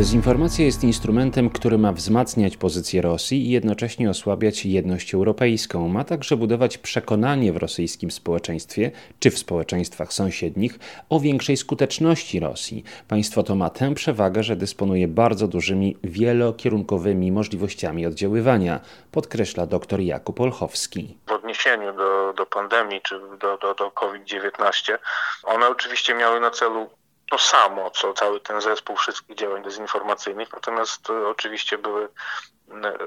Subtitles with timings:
[0.00, 5.88] Dezinformacja jest instrumentem, który ma wzmacniać pozycję Rosji i jednocześnie osłabiać jedność europejską.
[5.88, 10.78] Ma także budować przekonanie w rosyjskim społeczeństwie czy w społeczeństwach sąsiednich
[11.08, 12.84] o większej skuteczności Rosji.
[13.08, 18.80] Państwo to ma tę przewagę, że dysponuje bardzo dużymi, wielokierunkowymi możliwościami oddziaływania,
[19.12, 21.16] podkreśla dr Jakub Olchowski.
[21.26, 24.98] W odniesieniu do, do pandemii czy do, do, do COVID-19,
[25.44, 26.90] one oczywiście miały na celu
[27.30, 32.08] to samo, co cały ten zespół wszystkich działań dezinformacyjnych, natomiast e, oczywiście były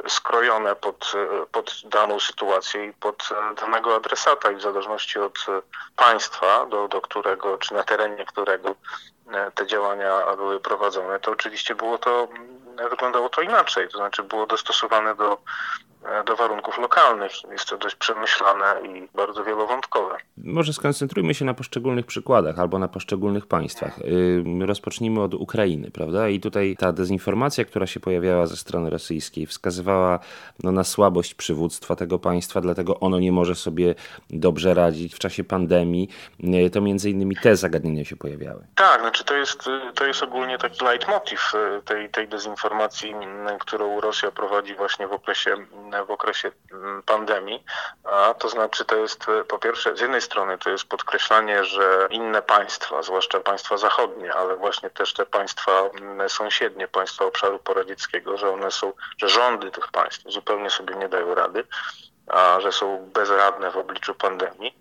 [0.08, 5.46] skrojone pod, e, pod daną sytuację i pod e, danego adresata i w zależności od
[5.96, 8.76] państwa, do, do którego, czy na terenie którego
[9.56, 12.28] te działania były prowadzone, to oczywiście było to,
[12.90, 15.38] wyglądało to inaczej, to znaczy było dostosowane do
[16.26, 17.32] do warunków lokalnych.
[17.52, 20.18] Jest to dość przemyślane i bardzo wielowątkowe.
[20.38, 24.00] Może skoncentrujmy się na poszczególnych przykładach albo na poszczególnych państwach.
[24.66, 26.30] Rozpocznijmy od Ukrainy, prawda?
[26.30, 30.20] I tutaj ta dezinformacja, która się pojawiała ze strony rosyjskiej, wskazywała
[30.64, 33.96] no, na słabość przywództwa tego państwa, dlatego ono nie może sobie
[34.30, 36.10] dobrze radzić w czasie pandemii.
[36.44, 38.68] E, to między innymi te zagadnienia się pojawiały.
[38.76, 43.16] Tak, znaczy to jest, to jest ogólnie taki leitmotiv e, tej, tej dezinformacji,
[43.60, 45.56] którą Rosja prowadzi właśnie w okresie
[46.02, 47.64] w okresie mm, pandemii.
[48.04, 52.08] A to znaczy, to jest e, po pierwsze, z jednej strony to jest podkreślanie, że
[52.10, 58.38] inne państwa, zwłaszcza państwa zachodnie, ale właśnie też te państwa mm, sąsiednie, państwa obszaru poradzieckiego,
[58.38, 61.64] że one są, że rządy tych państw zupełnie sobie nie dają rady
[62.28, 64.78] a, że są bezradne w obliczu pandemii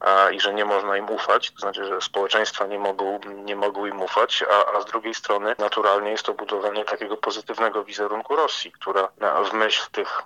[0.00, 3.86] a, i że nie można im ufać, to znaczy, że społeczeństwa nie mogą, nie mogą
[3.86, 8.72] im ufać, a, a z drugiej strony naturalnie jest to budowanie takiego pozytywnego wizerunku Rosji,
[8.72, 9.08] która
[9.50, 10.22] w myśl tych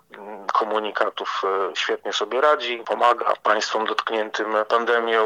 [0.57, 5.25] komunikatów e, świetnie sobie radzi, pomaga państwom dotkniętym pandemią,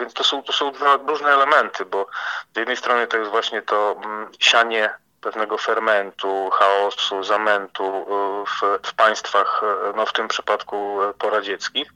[0.00, 2.06] więc to są, to są dwa różne elementy, bo
[2.54, 4.90] z jednej strony to jest właśnie to mm, sianie
[5.20, 11.92] pewnego fermentu, chaosu, zamętu y, w, w państwach, y, no w tym przypadku poradzieckich.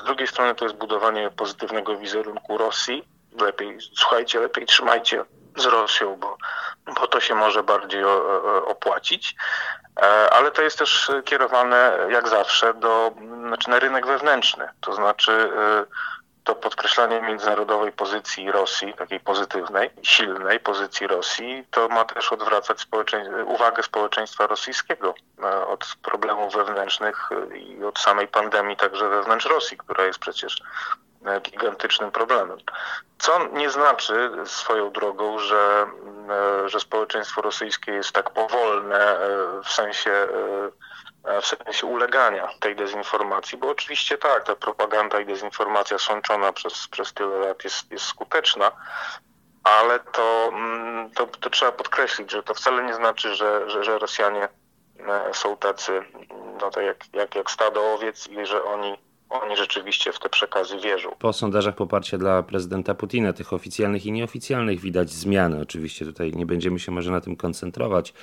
[0.00, 3.08] Z drugiej strony to jest budowanie pozytywnego wizerunku Rosji.
[3.40, 5.24] Lepiej, słuchajcie, lepiej trzymajcie
[5.56, 6.36] z Rosją, bo,
[7.00, 8.04] bo to się może bardziej
[8.66, 9.36] opłacić.
[10.00, 13.12] E, ale to jest też kierowane, jak zawsze, do,
[13.46, 14.68] znaczy na rynek wewnętrzny.
[14.80, 15.50] To znaczy
[16.44, 22.86] to podkreślanie międzynarodowej pozycji Rosji, takiej pozytywnej, silnej pozycji Rosji, to ma też odwracać
[23.46, 30.04] uwagę społeczeństwa rosyjskiego e, od problemów wewnętrznych i od samej pandemii także wewnątrz Rosji, która
[30.04, 30.62] jest przecież
[31.26, 32.58] e, gigantycznym problemem.
[33.18, 35.86] Co nie znaczy swoją drogą, że, e,
[36.66, 39.18] że społeczeństwo rosyjskie jest tak powolne
[39.64, 40.28] w sensie
[41.24, 46.88] E, w sensie ulegania tej dezinformacji, bo oczywiście tak, ta propaganda i dezinformacja sączona przez,
[46.88, 48.72] przez tyle lat jest, jest skuteczna,
[49.64, 53.98] ale to, mm, to, to, trzeba podkreślić, że to wcale nie znaczy, że, że, że
[53.98, 54.48] Rosjanie
[54.98, 56.04] e, są tacy,
[56.60, 58.98] no tak jak, jak, jak stado owiec i że oni
[59.32, 61.10] oni rzeczywiście w te przekazy wierzą.
[61.18, 65.60] Po sondażach poparcia dla prezydenta Putina, tych oficjalnych i nieoficjalnych, widać zmiany.
[65.60, 68.14] Oczywiście tutaj nie będziemy się może na tym koncentrować.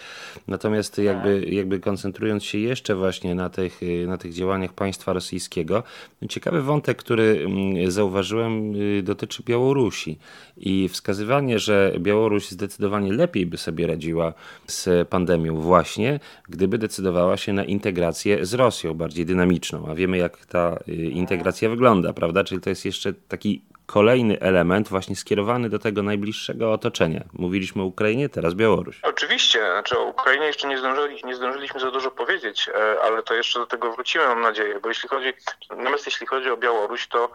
[0.48, 5.84] Natomiast jakby, jakby koncentrując się jeszcze właśnie na tych, na tych działaniach państwa rosyjskiego,
[6.30, 10.18] ciekawy wątek, który mm, zauważyłem, y, dotyczy Białorusi
[10.58, 14.34] i wskazywanie, że Białoruś zdecydowanie lepiej by sobie radziła
[14.68, 19.88] z pandemią właśnie, gdyby decydowała się na integrację z Rosją, bardziej dynamiczną.
[19.88, 22.44] A wiemy, jak ta y, integracja wygląda, prawda?
[22.44, 27.24] Czyli to jest jeszcze taki kolejny element właśnie skierowany do tego najbliższego otoczenia.
[27.34, 29.00] Mówiliśmy o Ukrainie, teraz Białoruś.
[29.04, 33.34] Oczywiście, znaczy o Ukrainie jeszcze nie, zdążyli, nie zdążyliśmy za dużo powiedzieć, e, ale to
[33.34, 35.34] jeszcze do tego wrócimy, mam nadzieję, bo jeśli chodzi,
[35.70, 37.32] natomiast jeśli chodzi o Białoruś, to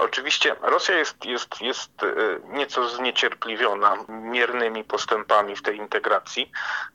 [0.00, 2.06] oczywiście Rosja jest, jest, jest e,
[2.48, 6.52] nieco zniecierpliwiona miernymi postępami w tej integracji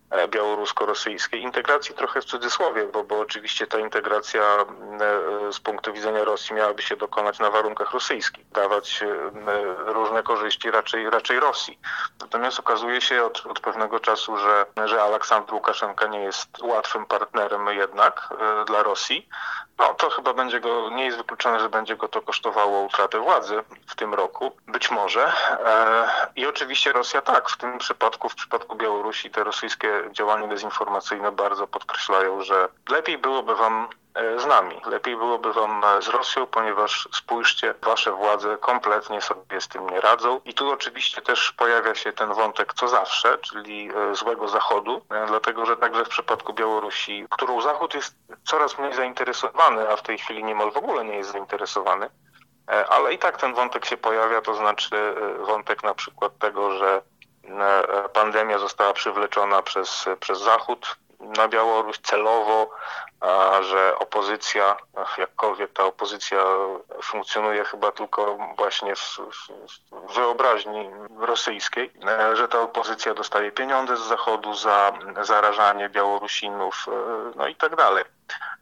[0.09, 1.41] e, białorusko-rosyjskiej.
[1.41, 6.81] Integracji trochę w cudzysłowie, bo, bo oczywiście ta integracja e, z punktu widzenia Rosji miałaby
[6.81, 9.03] się dokonać na warunkach rosyjskich, dawać
[9.85, 11.79] różne korzyści raczej, raczej Rosji.
[12.21, 17.67] Natomiast okazuje się od, od pewnego czasu, że, że Aleksandr Łukaszenka nie jest łatwym partnerem
[17.67, 18.29] jednak
[18.67, 19.29] dla Rosji.
[19.77, 23.63] No to chyba będzie go, nie jest wykluczone, że będzie go to kosztowało utratę władzy
[23.87, 25.33] w tym roku, być może.
[25.65, 31.31] E, I oczywiście Rosja tak, w tym przypadku, w przypadku Białorusi te rosyjskie działania dezinformacyjne
[31.31, 33.87] bardzo podkreślają, że lepiej byłoby wam
[34.37, 34.81] z nami.
[34.85, 40.41] Lepiej byłoby wam z Rosją, ponieważ spójrzcie, wasze władze kompletnie sobie z tym nie radzą.
[40.45, 45.65] I tu oczywiście też pojawia się ten wątek co zawsze, czyli e, złego Zachodu, dlatego
[45.65, 50.43] że także w przypadku Białorusi, którą Zachód jest coraz mniej zainteresowany, a w tej chwili
[50.43, 52.09] niemal w ogóle nie jest zainteresowany,
[52.89, 57.01] ale i tak ten wątek się pojawia, to znaczy wątek na przykład tego, że
[58.13, 60.97] pandemia została przywleczona przez, przez Zachód
[61.37, 62.69] na Białoruś celowo,
[63.61, 64.77] że opozycja,
[65.17, 66.39] jakkolwiek ta opozycja
[67.03, 69.19] funkcjonuje chyba tylko właśnie w,
[70.15, 70.89] wyobraźni
[71.19, 71.91] rosyjskiej,
[72.33, 76.85] że ta opozycja dostaje pieniądze z Zachodu za zarażanie Białorusinów,
[77.35, 78.03] no i tak dalej.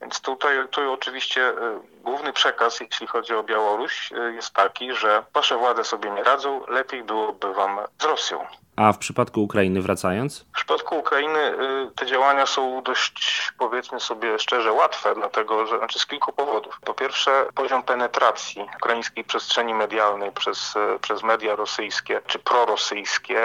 [0.01, 1.53] Więc tutaj, tutaj oczywiście
[2.01, 7.03] główny przekaz, jeśli chodzi o Białoruś, jest taki, że wasze władze sobie nie radzą, lepiej
[7.03, 8.45] byłoby wam z Rosją.
[8.75, 10.45] A w przypadku Ukrainy wracając?
[10.63, 11.53] W przypadku Ukrainy
[11.95, 16.79] te działania są dość, powiedzmy sobie szczerze, łatwe, dlatego że, znaczy z kilku powodów.
[16.85, 23.41] Po pierwsze, poziom penetracji ukraińskiej przestrzeni medialnej przez, przez media rosyjskie czy prorosyjskie.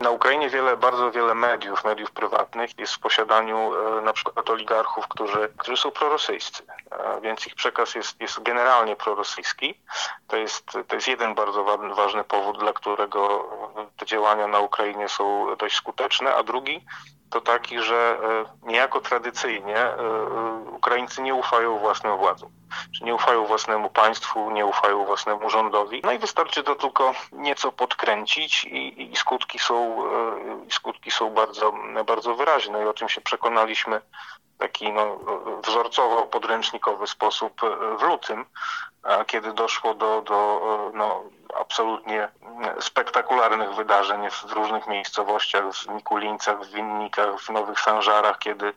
[0.00, 5.52] Na Ukrainie wiele, bardzo wiele mediów, mediów prywatnych jest w posiadaniu na przykład oligarchów, którzy,
[5.58, 6.62] którzy są prorosyjscy,
[7.22, 9.80] więc ich przekaz jest, jest generalnie prorosyjski.
[10.28, 11.64] To jest, to jest jeden bardzo
[11.94, 13.48] ważny powód, dla którego
[14.00, 16.84] te działania na Ukrainie są dość skuteczne, a drugi
[17.30, 18.18] to taki, że
[18.62, 19.86] niejako tradycyjnie
[20.72, 22.50] Ukraińcy nie ufają własnym władzom,
[22.96, 26.00] czy nie ufają własnemu państwu, nie ufają własnemu rządowi.
[26.04, 30.04] No i wystarczy to tylko nieco podkręcić i, i skutki są,
[30.68, 31.72] i skutki są bardzo,
[32.06, 34.00] bardzo wyraźne i o czym się przekonaliśmy
[34.60, 35.18] taki no,
[35.66, 37.60] wzorcowo podręcznikowy sposób
[37.98, 38.46] w lutym,
[39.26, 40.60] kiedy doszło do, do
[40.94, 41.24] no,
[41.60, 42.28] absolutnie
[42.80, 48.72] spektakularnych wydarzeń w różnych miejscowościach, w Mikulińcach, w Winnikach, w Nowych Sanżarach, kiedy,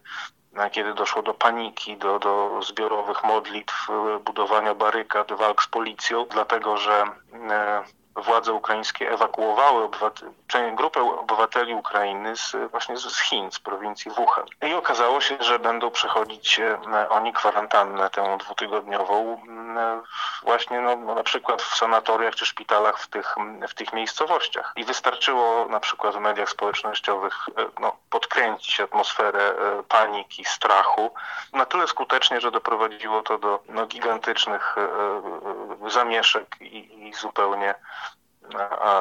[0.71, 3.87] kiedy doszło do paniki, do, do zbiorowych modlitw,
[4.25, 7.05] budowania barykad, walk z policją, dlatego że
[8.15, 9.89] władze ukraińskie ewakuowały
[10.75, 14.45] grupę obywateli Ukrainy z, właśnie z Chin, z prowincji Wuhan.
[14.61, 16.61] I okazało się, że będą przechodzić
[17.09, 19.41] oni kwarantannę tę dwutygodniową
[20.43, 23.35] właśnie no, na przykład w sanatoriach czy szpitalach w tych,
[23.69, 24.73] w tych miejscowościach.
[24.75, 27.35] I wystarczyło na przykład w mediach społecznościowych
[27.79, 29.53] no, podkręcić atmosferę
[29.87, 31.13] paniki, strachu
[31.53, 34.75] na tyle skutecznie, że doprowadziło to do no, gigantycznych
[35.87, 37.75] zamieszek i, i zupełnie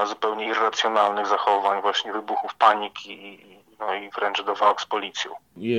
[0.07, 3.39] zupełnie irracjonalnych zachowań, właśnie wybuchów paniki
[3.79, 5.35] no i wręcz do walk z policją.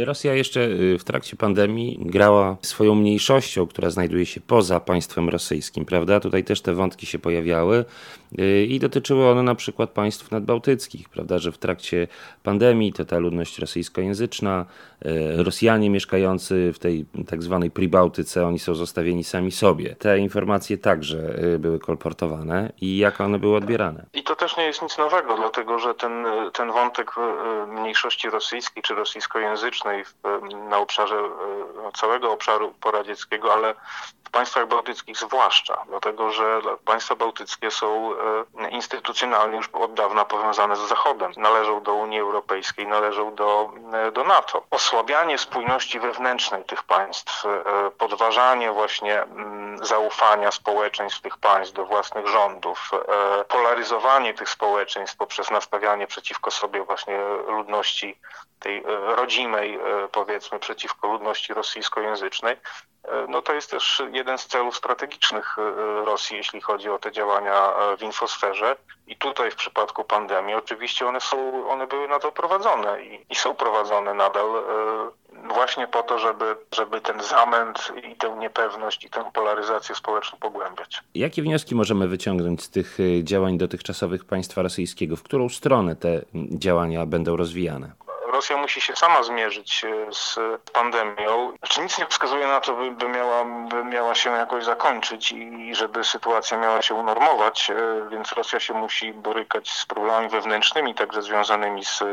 [0.06, 5.86] Rosja jeszcze y, w trakcie pandemii grała swoją mniejszością, która znajduje się poza państwem rosyjskim,
[5.86, 6.20] prawda?
[6.20, 7.86] Tutaj też te wątki się pojawiały
[8.40, 11.40] y, i dotyczyły one na przykład państw nadbałtyckich, prawda?
[11.40, 12.08] Że w trakcie
[12.44, 14.66] pandemii to ta ludność rosyjskojęzyczna,
[15.06, 19.96] y, Rosjanie mieszkający w tej tak zwanej Pribałtyce, oni są zostawieni sami sobie.
[19.96, 24.06] Te informacje także były kolportowane i jak one były odbierane?
[24.14, 27.12] I to też nie jest nic nowego, dlatego że ten, ten wątek
[27.68, 29.63] mniejszości rosyjskiej czy rosyjskojęzycznej
[30.70, 33.74] na obszarze e, całego obszaru poradzieckiego, ale
[34.23, 38.12] w państwach bałtyckich zwłaszcza, dlatego że państwa bałtyckie są
[38.60, 41.32] e, instytucjonalnie już od dawna powiązane z Zachodem.
[41.38, 44.64] Należą do Unii Europejskiej, należą do, e, do NATO.
[44.72, 47.44] Osłabianie spójności wewnętrznej tych państw,
[47.98, 52.92] podważanie właśnie mm, zaufania społeczeństw tych państw do własnych rządów,
[53.48, 58.20] polaryzowanie tych społeczeństw poprzez nastawianie przeciwko sobie właśnie ludności
[58.60, 58.84] tej
[59.16, 59.80] rodzimej,
[60.12, 62.58] powiedzmy, przeciwko ludności rosyjskojęzycznej,
[63.28, 65.58] no to jest też jeden z celów strategicznych
[66.06, 68.76] Rosji, jeśli chodzi o te działania w infosferze.
[69.08, 73.36] I tutaj w przypadku pandemii oczywiście one są, one były na to prowadzone i, i
[73.36, 74.48] są prowadzone nadal
[75.54, 81.02] właśnie po to, żeby, żeby ten zamęt i tę niepewność i tę polaryzację społeczną pogłębiać.
[81.16, 85.16] Jakie wnioski możemy wyciągnąć z tych działań dotychczasowych państwa rosyjskiego?
[85.16, 87.92] W którą stronę te działania będą rozwijane?
[88.44, 90.40] Rosja musi się sama zmierzyć e, z
[90.72, 91.54] pandemią.
[91.60, 95.76] Znaczy nic nie wskazuje na to, by, by, miała, by miała się jakoś zakończyć i
[95.76, 97.76] żeby sytuacja miała się unormować, e,
[98.10, 102.04] więc Rosja się musi borykać z problemami wewnętrznymi, także związanymi z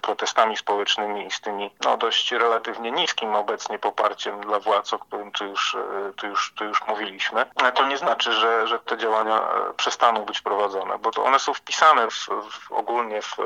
[0.00, 5.32] protestami społecznymi i z tymi no, dość relatywnie niskim obecnie poparciem dla władz, o którym
[5.32, 7.46] tu już, e, tu już, tu już mówiliśmy.
[7.74, 9.40] To nie znaczy, że, że te działania
[9.76, 13.36] przestaną być prowadzone, bo to one są wpisane w, w ogólnie w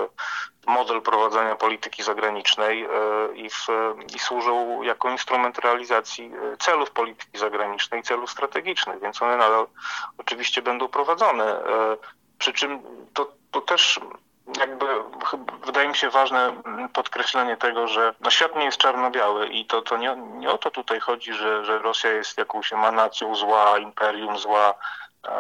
[0.66, 3.66] model prowadzenia polityki zagranicznej e, i, w,
[4.16, 9.66] i służą jako instrument realizacji e, celów polityki zagranicznej, celów strategicznych, więc one nadal
[10.18, 11.44] oczywiście będą prowadzone.
[11.44, 11.96] E,
[12.38, 12.82] przy czym
[13.14, 14.00] to, to też
[14.58, 14.86] jakby
[15.64, 16.62] wydaje mi się ważne
[16.92, 20.70] podkreślenie tego, że no świat nie jest czarno-biały i to, to nie, nie o to
[20.70, 24.74] tutaj chodzi, że, że Rosja jest jakąś emanacją zła, imperium zła,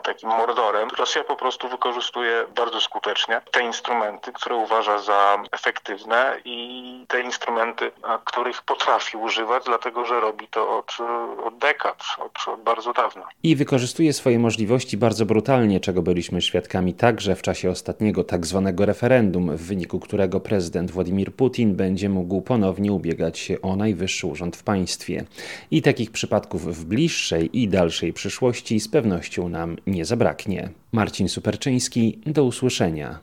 [0.04, 0.88] takim mordorem.
[0.98, 7.90] Rosja po prostu wykorzystuje bardzo skutecznie te instrumenty, które uważa za efektywne i te instrumenty,
[8.24, 10.96] których potrafi używać, dlatego że robi to od,
[11.44, 13.22] od dekad, od, od bardzo dawna.
[13.42, 18.86] I wykorzystuje swoje możliwości bardzo brutalnie, czego byliśmy świadkami także w czasie ostatniego tak zwanego
[18.86, 24.56] referendum, w wyniku którego prezydent Władimir Putin będzie mógł ponownie ubiegać się o najwyższy urząd
[24.56, 25.24] w państwie.
[25.70, 30.68] I takich przypadków w bliższej i dalszej przyszłości z pewnością nam nie zabraknie.
[30.92, 33.18] Marcin Superczyński, do usłyszenia.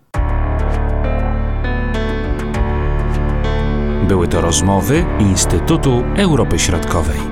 [4.08, 7.28] Były to rozmowy Instytutu Europy Środkowej.